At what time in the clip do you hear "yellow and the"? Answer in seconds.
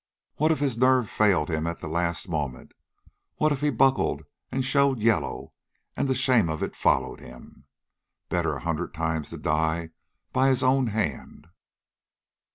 4.99-6.15